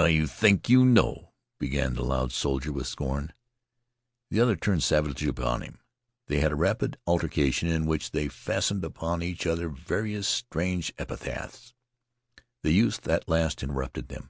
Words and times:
"Oh, 0.00 0.04
you 0.04 0.28
think 0.28 0.68
you 0.68 0.84
know" 0.84 1.32
began 1.58 1.94
the 1.94 2.04
loud 2.04 2.30
soldier 2.30 2.70
with 2.70 2.86
scorn. 2.86 3.32
The 4.30 4.38
other 4.38 4.54
turned 4.54 4.84
savagely 4.84 5.26
upon 5.26 5.60
him. 5.62 5.80
They 6.28 6.38
had 6.38 6.52
a 6.52 6.54
rapid 6.54 6.98
altercation, 7.04 7.68
in 7.68 7.84
which 7.84 8.12
they 8.12 8.28
fastened 8.28 8.84
upon 8.84 9.24
each 9.24 9.44
other 9.44 9.68
various 9.68 10.28
strange 10.28 10.92
epithets. 10.98 11.74
The 12.62 12.70
youth 12.70 13.08
at 13.08 13.28
last 13.28 13.64
interrupted 13.64 14.06
them. 14.06 14.28